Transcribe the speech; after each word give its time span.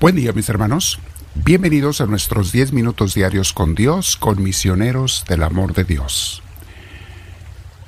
Buen 0.00 0.16
día 0.16 0.32
mis 0.32 0.48
hermanos, 0.48 0.98
bienvenidos 1.34 2.00
a 2.00 2.06
nuestros 2.06 2.52
10 2.52 2.72
minutos 2.72 3.12
diarios 3.12 3.52
con 3.52 3.74
Dios, 3.74 4.16
con 4.16 4.42
misioneros 4.42 5.26
del 5.28 5.42
amor 5.42 5.74
de 5.74 5.84
Dios. 5.84 6.42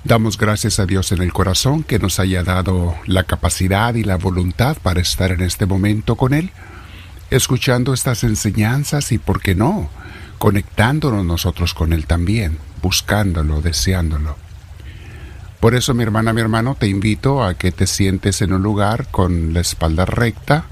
Damos 0.05 0.37
gracias 0.37 0.79
a 0.79 0.85
Dios 0.85 1.11
en 1.13 1.23
el 1.23 1.33
corazón 1.33 1.83
que 1.83 1.99
nos 1.99 2.21
haya 2.21 2.43
dado 2.43 2.95
la 3.07 3.25
capacidad 3.25 3.95
y 3.95 4.05
la 4.05 4.19
voluntad 4.19 4.77
para 4.83 5.01
estar 5.01 5.31
en 5.31 5.41
este 5.41 5.65
momento 5.65 6.17
con 6.17 6.35
Él, 6.35 6.51
escuchando 7.31 7.95
estas 7.95 8.25
enseñanzas 8.25 9.11
y, 9.11 9.17
por 9.17 9.41
qué 9.41 9.55
no, 9.55 9.89
conectándonos 10.37 11.25
nosotros 11.25 11.73
con 11.73 11.95
Él 11.95 12.05
también, 12.05 12.59
buscándolo, 12.83 13.63
deseándolo. 13.63 14.37
Por 15.61 15.75
eso, 15.75 15.95
mi 15.95 16.03
hermana, 16.03 16.35
mi 16.35 16.43
hermano, 16.43 16.77
te 16.79 16.89
invito 16.89 17.43
a 17.43 17.55
que 17.55 17.73
te 17.73 17.87
sientes 17.87 18.43
en 18.43 18.53
un 18.53 18.63
lugar 18.63 19.11
con 19.11 19.55
la 19.55 19.61
espalda 19.61 20.05
recta, 20.05 20.67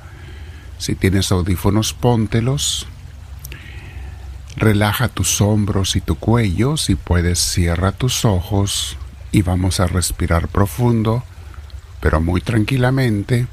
si 0.80 0.94
tienes 0.94 1.30
audífonos, 1.30 1.92
póntelos. 1.92 2.86
Relaja 4.56 5.08
tus 5.08 5.42
hombros 5.42 5.94
y 5.94 6.00
tu 6.00 6.14
cuello. 6.14 6.78
Si 6.78 6.94
puedes, 6.94 7.38
cierra 7.38 7.92
tus 7.92 8.24
ojos 8.24 8.96
y 9.30 9.42
vamos 9.42 9.78
a 9.78 9.86
respirar 9.86 10.48
profundo, 10.48 11.22
pero 12.00 12.22
muy 12.22 12.40
tranquilamente, 12.40 13.46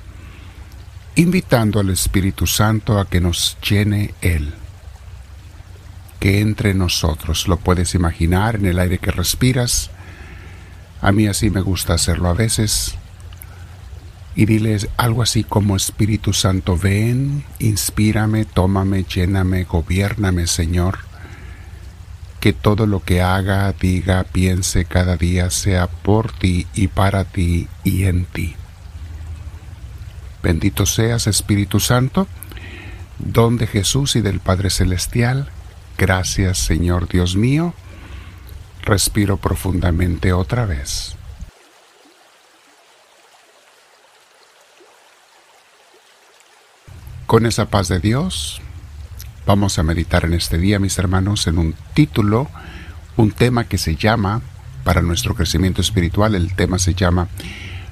invitando 1.16 1.81
al 1.81 1.90
Espíritu 1.90 2.48
Santo 2.48 2.98
a 2.98 3.09
que 3.09 3.20
nos 3.20 3.58
llene 3.59 4.14
Él. 4.22 4.53
Que 6.22 6.39
entre 6.39 6.73
nosotros, 6.73 7.50
lo 7.50 7.58
puedes 7.58 7.94
imaginar 7.94 8.55
en 8.55 8.67
el 8.67 8.80
aire 8.80 9.00
que 9.00 9.12
respiras. 9.12 9.91
A 11.02 11.12
mí 11.12 11.28
así 11.28 11.50
me 11.50 11.59
gusta 11.59 11.94
hacerlo 11.94 12.30
a 12.30 12.34
veces 12.34 12.97
y 14.38 14.46
diles 14.46 14.88
algo 14.98 15.24
así 15.24 15.44
como 15.44 15.76
Espíritu 15.76 16.32
Santo, 16.32 16.78
ven, 16.78 17.44
inspírame, 17.58 18.46
tómame, 18.46 19.04
lléname, 19.04 19.64
gobiername, 19.64 20.46
Señor. 20.46 21.00
Que 22.40 22.54
todo 22.54 22.86
lo 22.86 23.02
que 23.02 23.24
haga, 23.24 23.74
diga, 23.74 24.24
piense 24.26 24.86
cada 24.86 25.18
día 25.18 25.50
sea 25.50 25.88
por 25.88 26.32
ti 26.32 26.68
y 26.76 26.88
para 26.88 27.26
ti 27.26 27.68
y 27.84 28.04
en 28.04 28.26
ti. 28.26 28.56
Bendito 30.44 30.86
seas, 30.86 31.26
Espíritu 31.26 31.80
Santo, 31.80 32.28
don 33.18 33.58
de 33.58 33.66
Jesús 33.66 34.16
y 34.16 34.22
del 34.22 34.40
Padre 34.40 34.70
Celestial. 34.70 35.50
Gracias, 35.98 36.60
Señor 36.60 37.10
Dios 37.10 37.36
mío. 37.36 37.74
Respiro 38.84 39.38
profundamente 39.38 40.32
otra 40.32 40.68
vez. 40.68 41.18
Con 47.28 47.45
esa 47.45 47.66
paz 47.66 47.89
de 47.89 48.00
Dios, 48.00 48.61
vamos 49.45 49.78
a 49.78 49.83
meditar 49.83 50.23
en 50.23 50.33
este 50.33 50.58
día, 50.58 50.80
mis 50.80 50.97
hermanos, 50.97 51.45
en 51.47 51.58
un 51.58 51.75
título, 51.94 52.47
un 53.17 53.31
tema 53.31 53.66
que 53.66 53.78
se 53.78 53.97
llama, 53.97 54.42
para 54.86 55.02
nuestro 55.02 55.36
crecimiento 55.36 55.81
espiritual, 55.81 56.36
el 56.36 56.56
tema 56.56 56.80
se 56.80 56.94
llama 56.94 57.28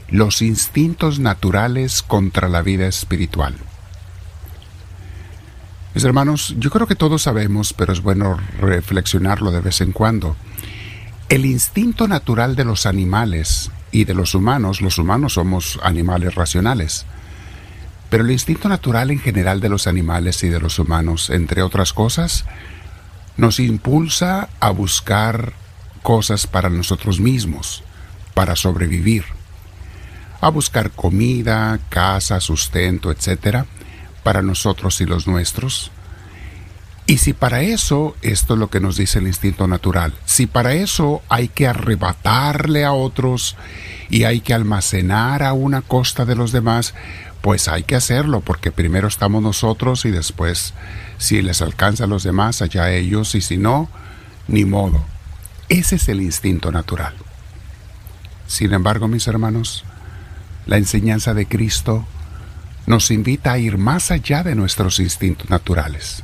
Los 0.07 0.41
instintos 0.41 1.19
naturales 1.19 2.01
contra 2.01 2.47
la 2.47 2.61
vida 2.61 2.87
espiritual. 2.87 3.55
Mis 5.93 6.05
hermanos, 6.05 6.55
yo 6.57 6.71
creo 6.71 6.87
que 6.87 6.95
todos 6.95 7.23
sabemos, 7.23 7.73
pero 7.73 7.91
es 7.91 8.01
bueno 8.01 8.39
reflexionarlo 8.61 9.51
de 9.51 9.59
vez 9.59 9.81
en 9.81 9.91
cuando. 9.91 10.37
El 11.27 11.45
instinto 11.45 12.07
natural 12.07 12.55
de 12.55 12.63
los 12.63 12.85
animales 12.85 13.69
y 13.91 14.05
de 14.05 14.13
los 14.13 14.33
humanos, 14.33 14.79
los 14.79 14.97
humanos 14.97 15.33
somos 15.33 15.77
animales 15.83 16.35
racionales, 16.35 17.05
pero 18.15 18.23
el 18.23 18.31
instinto 18.31 18.69
natural 18.69 19.11
en 19.11 19.19
general 19.19 19.59
de 19.59 19.67
los 19.67 19.87
animales 19.87 20.41
y 20.45 20.47
de 20.47 20.61
los 20.61 20.79
humanos, 20.79 21.29
entre 21.29 21.61
otras 21.61 21.91
cosas, 21.91 22.45
nos 23.35 23.59
impulsa 23.59 24.47
a 24.61 24.69
buscar 24.69 25.51
cosas 26.01 26.47
para 26.47 26.69
nosotros 26.69 27.19
mismos, 27.19 27.83
para 28.33 28.55
sobrevivir, 28.55 29.25
a 30.39 30.47
buscar 30.47 30.91
comida, 30.91 31.77
casa, 31.89 32.39
sustento, 32.39 33.11
etc., 33.11 33.65
para 34.23 34.41
nosotros 34.41 35.01
y 35.01 35.05
los 35.05 35.27
nuestros. 35.27 35.91
Y 37.07 37.17
si 37.17 37.33
para 37.33 37.63
eso, 37.63 38.15
esto 38.21 38.53
es 38.53 38.59
lo 38.61 38.69
que 38.69 38.79
nos 38.79 38.95
dice 38.95 39.19
el 39.19 39.27
instinto 39.27 39.67
natural, 39.67 40.13
si 40.23 40.47
para 40.47 40.73
eso 40.73 41.21
hay 41.27 41.49
que 41.49 41.67
arrebatarle 41.67 42.85
a 42.85 42.93
otros 42.93 43.57
y 44.09 44.23
hay 44.23 44.39
que 44.39 44.53
almacenar 44.53 45.43
a 45.43 45.51
una 45.51 45.81
costa 45.81 46.23
de 46.23 46.35
los 46.35 46.53
demás, 46.53 46.93
pues 47.45 47.67
hay 47.67 47.83
que 47.83 47.95
hacerlo, 47.95 48.41
porque 48.41 48.71
primero 48.71 49.07
estamos 49.07 49.39
nosotros 49.39 50.05
y 50.05 50.09
después, 50.09 50.73
si 51.19 51.43
les 51.43 51.61
alcanza 51.61 52.05
a 52.05 52.07
los 52.07 52.23
demás, 52.23 52.63
allá 52.63 52.89
ellos, 52.89 53.35
y 53.35 53.41
si 53.41 53.57
no, 53.57 53.87
ni 54.47 54.65
modo. 54.65 55.05
Ese 55.69 55.97
es 55.97 56.09
el 56.09 56.23
instinto 56.23 56.71
natural. 56.71 57.13
Sin 58.47 58.73
embargo, 58.73 59.07
mis 59.07 59.27
hermanos, 59.27 59.83
la 60.65 60.77
enseñanza 60.77 61.35
de 61.35 61.47
Cristo 61.47 62.07
nos 62.87 63.11
invita 63.11 63.51
a 63.51 63.59
ir 63.59 63.77
más 63.77 64.09
allá 64.09 64.41
de 64.41 64.55
nuestros 64.55 64.99
instintos 64.99 65.47
naturales. 65.47 66.23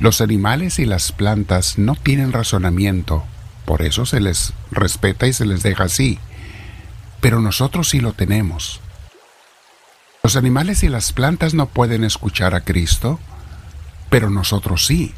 Los 0.00 0.20
animales 0.20 0.80
y 0.80 0.86
las 0.86 1.12
plantas 1.12 1.78
no 1.78 1.94
tienen 1.94 2.32
razonamiento, 2.32 3.22
por 3.64 3.82
eso 3.82 4.06
se 4.06 4.18
les 4.18 4.54
respeta 4.72 5.28
y 5.28 5.32
se 5.32 5.46
les 5.46 5.62
deja 5.62 5.84
así, 5.84 6.18
pero 7.20 7.40
nosotros 7.40 7.90
sí 7.90 8.00
lo 8.00 8.12
tenemos. 8.12 8.80
Los 10.24 10.36
animales 10.36 10.84
y 10.84 10.88
las 10.88 11.12
plantas 11.12 11.52
no 11.52 11.66
pueden 11.66 12.04
escuchar 12.04 12.54
a 12.54 12.60
Cristo, 12.60 13.18
pero 14.08 14.30
nosotros 14.30 14.86
sí. 14.86 15.12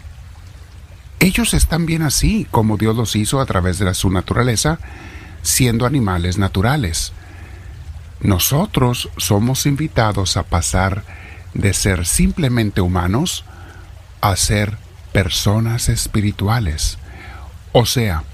Ellos 1.21 1.53
están 1.53 1.85
bien 1.85 2.01
así, 2.01 2.47
como 2.51 2.79
Dios 2.79 2.97
los 2.97 3.15
hizo 3.15 3.39
a 3.39 3.45
través 3.45 3.79
de 3.79 3.93
su 3.93 4.09
naturaleza, 4.09 4.79
siendo 5.43 5.85
animales 5.85 6.39
naturales. 6.39 7.13
Nosotros 8.21 9.11
somos 9.19 9.67
invitados 9.67 10.39
a 10.39 10.45
pasar 10.45 11.05
de 11.53 11.75
ser 11.75 12.07
simplemente 12.07 12.81
humanos 12.81 13.45
a 14.23 14.35
ser 14.37 14.79
personas 15.13 15.91
espirituales, 15.91 16.97
o 17.73 17.85
sea, 17.85 18.25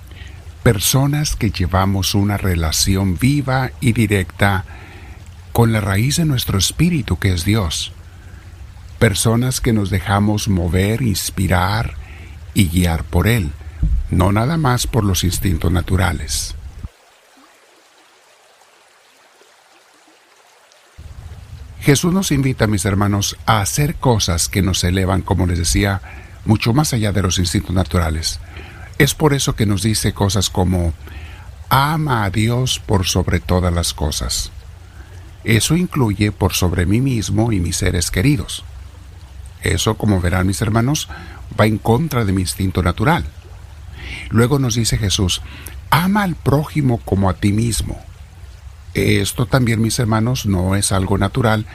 personas 0.63 1.35
que 1.35 1.51
llevamos 1.51 2.15
una 2.15 2.37
relación 2.37 3.19
viva 3.19 3.73
y 3.81 3.93
directa 3.93 4.65
con 5.61 5.75
la 5.75 5.83
raíz 5.83 6.17
de 6.17 6.25
nuestro 6.25 6.57
espíritu 6.57 7.19
que 7.19 7.35
es 7.35 7.45
Dios. 7.45 7.93
Personas 8.99 9.61
que 9.61 9.75
nos 9.75 9.91
dejamos 9.91 10.49
mover, 10.49 11.03
inspirar 11.03 11.97
y 12.55 12.69
guiar 12.69 13.05
por 13.05 13.29
Él, 13.29 13.53
no 14.11 14.33
nada 14.33 14.57
más 14.57 14.87
por 14.87 15.05
los 15.05 15.23
instintos 15.23 15.71
naturales. 15.71 16.55
Jesús 21.83 22.11
nos 22.11 22.33
invita, 22.33 22.67
mis 22.67 22.87
hermanos, 22.87 23.37
a 23.45 23.61
hacer 23.61 23.97
cosas 23.97 24.49
que 24.49 24.63
nos 24.63 24.83
elevan, 24.83 25.21
como 25.21 25.47
les 25.47 25.59
decía, 25.59 26.01
mucho 26.47 26.73
más 26.73 26.95
allá 26.95 27.13
de 27.13 27.21
los 27.21 27.39
instintos 27.39 27.75
naturales. 27.75 28.41
Es 28.97 29.15
por 29.15 29.35
eso 29.35 29.55
que 29.57 29.67
nos 29.67 29.83
dice 29.83 30.15
cosas 30.15 30.49
como, 30.49 30.95
ama 31.69 32.25
a 32.25 32.31
Dios 32.31 32.79
por 32.79 33.05
sobre 33.05 33.41
todas 33.41 33.75
las 33.75 33.93
cosas. 33.93 34.53
Eso 35.45 35.77
incluye 35.77 36.33
por 36.33 36.53
sobre 36.53 36.87
mí 36.87 37.01
mismo 37.01 37.53
y 37.53 37.61
mis 37.61 37.77
seres 37.77 38.11
queridos. 38.11 38.65
Eso, 39.63 39.97
como 39.97 40.21
verán 40.21 40.47
mis 40.47 40.61
hermanos, 40.63 41.09
va 41.59 41.67
en 41.67 41.79
contra 41.79 42.25
de 42.25 42.33
mi 42.33 42.43
instinto 42.43 42.83
natural. 42.83 43.25
Luego 44.31 44.59
nos 44.59 44.75
dice 44.75 44.99
Jesús, 44.99 45.43
ama 45.91 46.23
al 46.23 46.35
prójimo 46.35 46.99
como 46.99 47.29
a 47.29 47.35
ti 47.35 47.53
mismo. 47.53 47.99
Esto 48.95 49.47
también, 49.47 49.81
mis 49.81 49.99
hermanos, 49.99 50.47
no 50.47 50.75
es 50.77 50.93
algo 50.93 51.17
natural, 51.19 51.67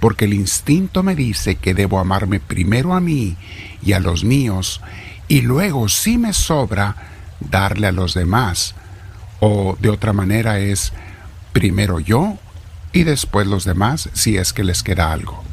porque 0.00 0.24
el 0.24 0.34
instinto 0.34 1.02
me 1.02 1.14
dice 1.14 1.56
que 1.56 1.74
debo 1.74 1.98
amarme 2.00 2.40
primero 2.40 2.94
a 2.94 3.00
mí 3.00 3.36
y 3.82 3.92
a 3.92 4.00
los 4.00 4.24
míos, 4.24 4.80
y 5.28 5.42
luego, 5.42 5.88
si 5.88 6.18
me 6.18 6.32
sobra, 6.32 6.96
darle 7.40 7.86
a 7.88 7.92
los 7.92 8.14
demás. 8.14 8.74
O 9.40 9.76
de 9.80 9.90
otra 9.90 10.12
manera 10.12 10.58
es, 10.58 10.92
primero 11.52 12.00
yo 12.00 12.38
y 12.96 13.04
después 13.04 13.46
los 13.46 13.64
demás 13.64 14.08
si 14.14 14.38
es 14.38 14.54
que 14.54 14.64
les 14.64 14.82
queda 14.82 15.12
algo. 15.12 15.44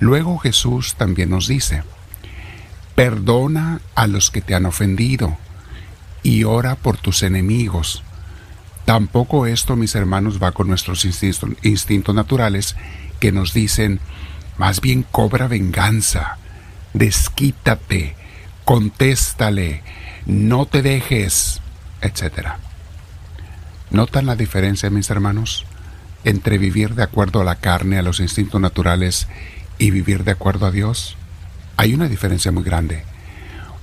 Luego 0.00 0.36
Jesús 0.36 0.96
también 0.96 1.30
nos 1.30 1.48
dice, 1.48 1.82
perdona 2.94 3.80
a 3.94 4.06
los 4.06 4.30
que 4.30 4.42
te 4.42 4.54
han 4.54 4.66
ofendido 4.66 5.38
y 6.22 6.44
ora 6.44 6.74
por 6.74 6.98
tus 6.98 7.22
enemigos. 7.22 8.02
Tampoco 8.84 9.46
esto, 9.46 9.76
mis 9.76 9.94
hermanos, 9.94 10.42
va 10.42 10.52
con 10.52 10.68
nuestros 10.68 11.06
instintos, 11.06 12.14
naturales 12.14 12.76
que 13.18 13.32
nos 13.32 13.54
dicen, 13.54 13.98
más 14.58 14.82
bien 14.82 15.06
cobra 15.10 15.48
venganza, 15.48 16.36
desquítate, 16.92 18.14
contéstale, 18.66 19.82
no 20.26 20.66
te 20.66 20.82
dejes, 20.82 21.62
etcétera. 22.02 22.58
¿Notan 23.90 24.26
la 24.26 24.36
diferencia, 24.36 24.90
mis 24.90 25.10
hermanos? 25.10 25.66
entre 26.26 26.58
vivir 26.58 26.96
de 26.96 27.04
acuerdo 27.04 27.40
a 27.40 27.44
la 27.44 27.54
carne, 27.54 27.98
a 27.98 28.02
los 28.02 28.18
instintos 28.18 28.60
naturales, 28.60 29.28
y 29.78 29.92
vivir 29.92 30.24
de 30.24 30.32
acuerdo 30.32 30.66
a 30.66 30.72
Dios? 30.72 31.16
Hay 31.76 31.94
una 31.94 32.08
diferencia 32.08 32.50
muy 32.50 32.64
grande. 32.64 33.04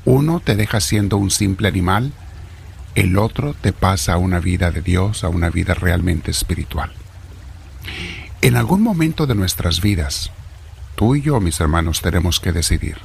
Uno 0.04 0.42
te 0.42 0.58
deja 0.58 0.82
siendo 0.82 1.16
un 1.16 1.32
simple 1.32 1.70
animal, 1.70 2.12
el 2.96 3.18
otro 3.18 3.54
te 3.54 3.72
pasa 3.72 4.14
a 4.14 4.18
una 4.18 4.40
vida 4.40 4.72
de 4.72 4.82
Dios, 4.82 5.24
a 5.24 5.30
una 5.30 5.50
vida 5.50 5.74
realmente 5.74 6.32
espiritual. 6.32 6.92
En 8.42 8.58
algún 8.58 8.84
momento 8.84 9.26
de 9.26 9.36
nuestras 9.36 9.80
vidas, 9.80 10.30
tú 10.96 11.16
y 11.16 11.22
yo, 11.22 11.40
mis 11.40 11.62
hermanos, 11.62 12.02
tenemos 12.02 12.42
que 12.42 12.52
decidir. 12.52 12.98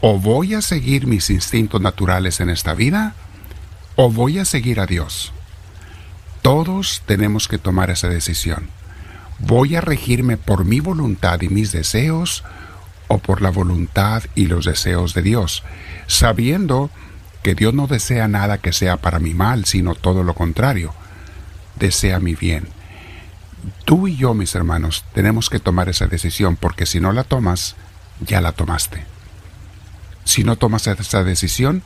O 0.00 0.18
voy 0.18 0.54
a 0.54 0.62
seguir 0.62 1.06
mis 1.06 1.28
instintos 1.28 1.82
naturales 1.82 2.40
en 2.40 2.48
esta 2.48 2.72
vida, 2.72 3.14
o 3.96 4.10
voy 4.10 4.38
a 4.38 4.46
seguir 4.46 4.80
a 4.80 4.86
Dios. 4.86 5.34
Todos 6.54 7.00
tenemos 7.06 7.48
que 7.48 7.56
tomar 7.56 7.88
esa 7.88 8.10
decisión. 8.10 8.68
¿Voy 9.38 9.74
a 9.74 9.80
regirme 9.80 10.36
por 10.36 10.66
mi 10.66 10.80
voluntad 10.80 11.40
y 11.40 11.48
mis 11.48 11.72
deseos 11.72 12.44
o 13.08 13.16
por 13.16 13.40
la 13.40 13.48
voluntad 13.48 14.24
y 14.34 14.48
los 14.48 14.66
deseos 14.66 15.14
de 15.14 15.22
Dios, 15.22 15.62
sabiendo 16.08 16.90
que 17.42 17.54
Dios 17.54 17.72
no 17.72 17.86
desea 17.86 18.28
nada 18.28 18.58
que 18.58 18.74
sea 18.74 18.98
para 18.98 19.18
mi 19.18 19.32
mal, 19.32 19.64
sino 19.64 19.94
todo 19.94 20.24
lo 20.24 20.34
contrario, 20.34 20.92
desea 21.76 22.20
mi 22.20 22.34
bien? 22.34 22.68
Tú 23.86 24.06
y 24.06 24.16
yo, 24.16 24.34
mis 24.34 24.54
hermanos, 24.54 25.06
tenemos 25.14 25.48
que 25.48 25.58
tomar 25.58 25.88
esa 25.88 26.06
decisión 26.06 26.56
porque 26.56 26.84
si 26.84 27.00
no 27.00 27.12
la 27.12 27.24
tomas, 27.24 27.76
ya 28.20 28.42
la 28.42 28.52
tomaste. 28.52 29.06
Si 30.24 30.44
no 30.44 30.56
tomas 30.56 30.86
esa 30.86 31.24
decisión, 31.24 31.82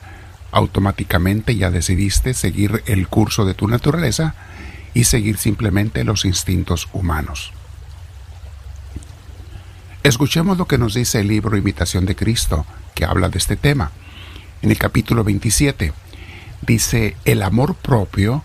automáticamente 0.51 1.55
ya 1.55 1.71
decidiste 1.71 2.33
seguir 2.33 2.83
el 2.85 3.07
curso 3.07 3.45
de 3.45 3.53
tu 3.53 3.69
naturaleza 3.69 4.35
y 4.97 5.03
seguir 5.03 5.37
simplemente 5.37 6.03
los 6.03 6.25
instintos 6.25 6.89
humanos. 6.91 7.51
Escuchemos 10.01 10.57
lo 10.57 10.65
que 10.65 10.79
nos 10.79 10.95
dice 10.95 11.19
el 11.19 11.27
libro 11.27 11.55
Imitación 11.55 12.07
de 12.07 12.15
Cristo, 12.15 12.65
que 12.95 13.05
habla 13.05 13.29
de 13.29 13.37
este 13.37 13.57
tema. 13.57 13.91
En 14.63 14.71
el 14.71 14.79
capítulo 14.79 15.23
27 15.23 15.93
dice, 16.63 17.15
el 17.25 17.43
amor 17.43 17.75
propio 17.75 18.43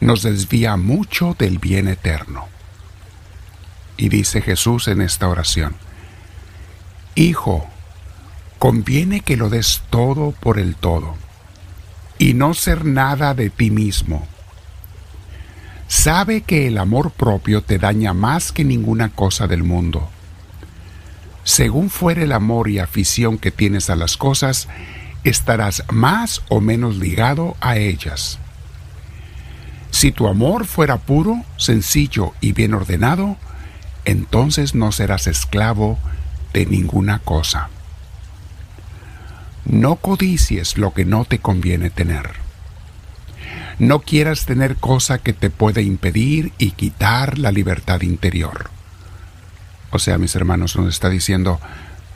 nos 0.00 0.22
desvía 0.22 0.76
mucho 0.76 1.34
del 1.38 1.58
bien 1.58 1.88
eterno. 1.88 2.48
Y 3.96 4.10
dice 4.10 4.42
Jesús 4.42 4.88
en 4.88 5.00
esta 5.00 5.26
oración, 5.26 5.74
Hijo, 7.14 7.66
conviene 8.58 9.22
que 9.22 9.38
lo 9.38 9.48
des 9.48 9.80
todo 9.88 10.32
por 10.32 10.58
el 10.58 10.76
todo 10.76 11.16
y 12.18 12.34
no 12.34 12.52
ser 12.52 12.84
nada 12.84 13.32
de 13.32 13.48
ti 13.48 13.70
mismo. 13.70 14.28
Sabe 15.88 16.42
que 16.42 16.66
el 16.66 16.78
amor 16.78 17.10
propio 17.10 17.62
te 17.62 17.78
daña 17.78 18.12
más 18.12 18.52
que 18.52 18.64
ninguna 18.64 19.10
cosa 19.10 19.46
del 19.46 19.62
mundo. 19.62 20.08
Según 21.44 21.90
fuere 21.90 22.24
el 22.24 22.32
amor 22.32 22.68
y 22.68 22.78
afición 22.78 23.38
que 23.38 23.50
tienes 23.50 23.90
a 23.90 23.96
las 23.96 24.16
cosas, 24.16 24.68
estarás 25.24 25.84
más 25.90 26.42
o 26.48 26.60
menos 26.60 26.96
ligado 26.96 27.56
a 27.60 27.76
ellas. 27.76 28.38
Si 29.90 30.10
tu 30.10 30.26
amor 30.26 30.66
fuera 30.66 30.96
puro, 30.98 31.44
sencillo 31.56 32.32
y 32.40 32.52
bien 32.52 32.74
ordenado, 32.74 33.36
entonces 34.04 34.74
no 34.74 34.90
serás 34.90 35.26
esclavo 35.26 35.98
de 36.52 36.66
ninguna 36.66 37.20
cosa. 37.20 37.68
No 39.64 39.96
codicies 39.96 40.76
lo 40.78 40.92
que 40.92 41.04
no 41.04 41.24
te 41.24 41.38
conviene 41.38 41.90
tener. 41.90 42.43
No 43.78 44.00
quieras 44.00 44.46
tener 44.46 44.76
cosa 44.76 45.18
que 45.18 45.32
te 45.32 45.50
pueda 45.50 45.80
impedir 45.80 46.52
y 46.58 46.72
quitar 46.72 47.38
la 47.38 47.50
libertad 47.52 48.02
interior. 48.02 48.70
O 49.90 49.98
sea, 49.98 50.18
mis 50.18 50.34
hermanos, 50.36 50.76
nos 50.76 50.88
está 50.88 51.08
diciendo, 51.08 51.60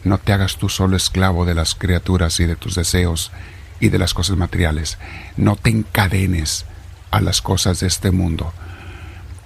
no 0.05 0.19
te 0.19 0.33
hagas 0.33 0.57
tú 0.57 0.69
solo 0.69 0.97
esclavo 0.97 1.45
de 1.45 1.55
las 1.55 1.75
criaturas 1.75 2.39
y 2.41 2.47
de 2.47 2.57
tus 2.57 2.75
deseos 2.75 3.33
y 3.81 3.89
de 3.89 3.99
las 3.99 4.15
cosas 4.15 4.37
materiales. 4.37 4.99
No 5.37 5.57
te 5.57 5.71
encadenes 5.71 6.65
a 7.11 7.21
las 7.21 7.43
cosas 7.43 7.81
de 7.81 7.87
este 7.87 8.11
mundo. 8.11 8.53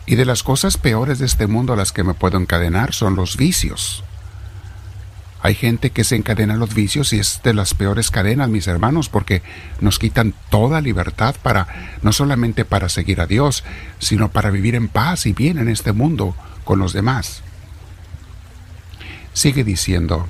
Y 0.06 0.16
de 0.16 0.24
las 0.24 0.42
cosas 0.42 0.76
peores 0.76 1.18
de 1.18 1.26
este 1.26 1.46
mundo 1.46 1.72
a 1.72 1.76
las 1.76 1.92
que 1.92 2.04
me 2.04 2.14
puedo 2.14 2.38
encadenar 2.38 2.92
son 2.92 3.16
los 3.16 3.36
vicios. 3.36 4.04
Hay 5.44 5.56
gente 5.56 5.90
que 5.90 6.04
se 6.04 6.14
encadena 6.14 6.54
a 6.54 6.56
los 6.56 6.72
vicios 6.72 7.12
y 7.12 7.18
es 7.18 7.40
de 7.42 7.52
las 7.52 7.74
peores 7.74 8.12
cadenas, 8.12 8.48
mis 8.48 8.68
hermanos, 8.68 9.08
porque 9.08 9.42
nos 9.80 9.98
quitan 9.98 10.34
toda 10.50 10.80
libertad 10.80 11.34
para, 11.42 11.96
no 12.00 12.12
solamente 12.12 12.64
para 12.64 12.88
seguir 12.88 13.20
a 13.20 13.26
Dios, 13.26 13.64
sino 13.98 14.30
para 14.30 14.50
vivir 14.50 14.76
en 14.76 14.86
paz 14.86 15.26
y 15.26 15.32
bien 15.32 15.58
en 15.58 15.68
este 15.68 15.92
mundo 15.92 16.36
con 16.62 16.78
los 16.78 16.92
demás. 16.92 17.42
Sigue 19.32 19.64
diciendo 19.64 20.28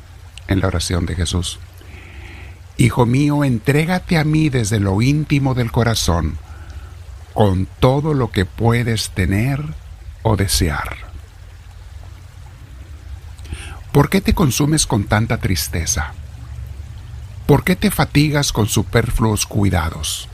en 0.48 0.60
la 0.60 0.68
oración 0.68 1.04
de 1.04 1.14
Jesús, 1.14 1.58
Hijo 2.78 3.04
mío, 3.04 3.44
entrégate 3.44 4.16
a 4.16 4.24
mí 4.24 4.48
desde 4.48 4.80
lo 4.80 5.02
íntimo 5.02 5.52
del 5.54 5.70
corazón, 5.70 6.38
con 7.34 7.68
todo 7.80 8.14
lo 8.14 8.30
que 8.30 8.46
puedes 8.46 9.10
tener 9.10 9.62
o 10.22 10.36
desear. 10.36 11.11
¿Por 13.92 14.08
qué 14.08 14.22
te 14.22 14.32
consumes 14.32 14.86
con 14.86 15.04
tanta 15.04 15.36
tristeza? 15.36 16.14
¿Por 17.44 17.62
qué 17.62 17.76
te 17.76 17.90
fatigas 17.90 18.50
con 18.50 18.66
superfluos 18.66 19.44
cuidados? 19.44 20.30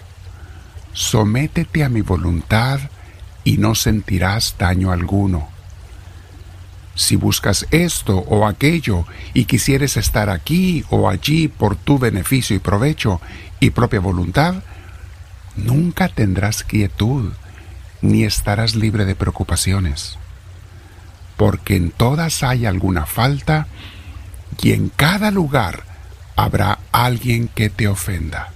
Sométete 0.92 1.82
a 1.82 1.88
mi 1.88 2.00
voluntad 2.00 2.78
y 3.42 3.56
no 3.58 3.74
sentirás 3.74 4.54
daño 4.58 4.92
alguno. 4.92 5.48
Si 6.94 7.16
buscas 7.16 7.66
esto 7.72 8.18
o 8.18 8.46
aquello 8.46 9.06
y 9.34 9.46
quisieres 9.46 9.96
estar 9.96 10.30
aquí 10.30 10.84
o 10.88 11.08
allí 11.08 11.48
por 11.48 11.74
tu 11.74 11.98
beneficio 11.98 12.54
y 12.54 12.60
provecho 12.60 13.20
y 13.58 13.70
propia 13.70 13.98
voluntad, 13.98 14.62
nunca 15.56 16.08
tendrás 16.08 16.62
quietud 16.62 17.32
ni 18.02 18.22
estarás 18.22 18.76
libre 18.76 19.04
de 19.04 19.16
preocupaciones 19.16 20.16
porque 21.38 21.76
en 21.76 21.92
todas 21.92 22.42
hay 22.42 22.66
alguna 22.66 23.06
falta 23.06 23.68
y 24.60 24.72
en 24.72 24.88
cada 24.88 25.30
lugar 25.30 25.84
habrá 26.34 26.80
alguien 26.90 27.46
que 27.46 27.70
te 27.70 27.86
ofenda. 27.86 28.50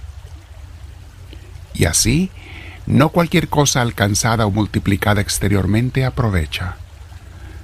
Y 1.73 1.85
así, 1.85 2.29
no 2.85 3.09
cualquier 3.09 3.47
cosa 3.47 3.81
alcanzada 3.81 4.45
o 4.45 4.51
multiplicada 4.51 5.21
exteriormente 5.21 6.03
aprovecha, 6.03 6.75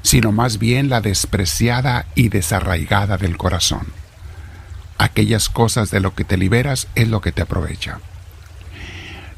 sino 0.04 0.32
más 0.32 0.58
bien 0.58 0.88
la 0.88 1.02
despreciada 1.02 2.06
y 2.16 2.30
desarraigada 2.30 3.18
del 3.18 3.36
corazón. 3.36 3.88
Aquellas 4.98 5.50
cosas 5.50 5.92
de 5.92 6.00
lo 6.00 6.16
que 6.16 6.24
te 6.24 6.38
liberas 6.38 6.88
es 6.96 7.10
lo 7.10 7.20
que 7.20 7.34
te 7.34 7.42
aprovecha. 7.42 8.00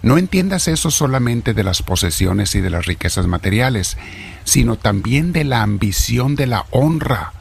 No 0.02 0.18
entiendas 0.18 0.68
eso 0.68 0.90
solamente 0.90 1.54
de 1.54 1.64
las 1.64 1.84
posesiones 1.84 2.56
y 2.56 2.62
de 2.62 2.72
las 2.72 2.86
riquezas 2.86 3.28
materiales, 3.28 3.98
sino 4.44 4.76
también 4.76 5.32
de 5.32 5.44
la 5.44 5.62
ambición 5.62 6.36
de 6.36 6.48
la 6.48 6.66
honra 6.72 7.34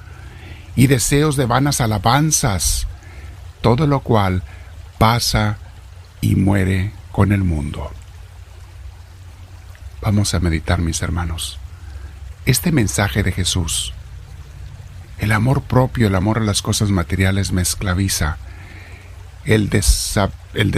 y 0.76 0.86
deseos 0.86 1.36
de 1.36 1.46
vanas 1.46 1.80
alabanzas, 1.80 2.86
todo 3.62 3.86
lo 3.86 4.00
cual 4.00 4.42
pasa 4.98 5.58
y 6.20 6.36
muere 6.36 6.92
con 7.12 7.32
el 7.32 7.44
mundo. 7.44 7.90
Vamos 10.02 10.34
a 10.34 10.40
meditar, 10.40 10.80
mis 10.80 11.00
hermanos. 11.02 11.58
Este 12.46 12.72
mensaje 12.72 13.22
de 13.22 13.32
Jesús, 13.32 13.92
el 15.18 15.32
amor 15.32 15.62
propio, 15.62 16.06
el 16.06 16.14
amor 16.14 16.38
a 16.38 16.42
las 16.42 16.62
cosas 16.62 16.90
materiales 16.90 17.52
me 17.52 17.62
esclaviza. 17.62 18.38
El, 19.44 19.70
el 20.54 20.70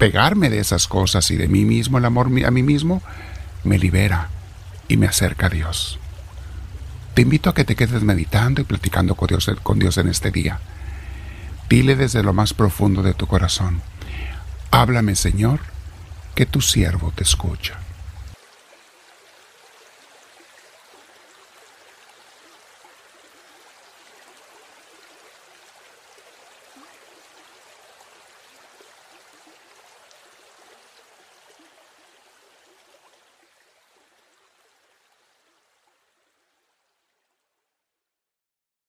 pegarme 0.00 0.48
de 0.48 0.60
esas 0.60 0.88
cosas 0.88 1.30
y 1.30 1.36
de 1.36 1.46
mí 1.46 1.66
mismo, 1.66 1.98
el 1.98 2.06
amor 2.06 2.28
a 2.46 2.50
mí 2.50 2.62
mismo, 2.62 3.02
me 3.64 3.78
libera 3.78 4.30
y 4.88 4.96
me 4.96 5.06
acerca 5.06 5.46
a 5.46 5.50
Dios. 5.50 5.98
Te 7.12 7.20
invito 7.20 7.50
a 7.50 7.54
que 7.54 7.64
te 7.64 7.76
quedes 7.76 8.02
meditando 8.02 8.62
y 8.62 8.64
platicando 8.64 9.14
con 9.14 9.28
Dios, 9.28 9.50
con 9.62 9.78
Dios 9.78 9.98
en 9.98 10.08
este 10.08 10.30
día. 10.30 10.58
Dile 11.68 11.96
desde 11.96 12.22
lo 12.22 12.32
más 12.32 12.54
profundo 12.54 13.02
de 13.02 13.12
tu 13.12 13.26
corazón, 13.26 13.82
háblame 14.70 15.16
Señor, 15.16 15.60
que 16.34 16.46
tu 16.46 16.62
siervo 16.62 17.12
te 17.14 17.22
escucha. 17.22 17.78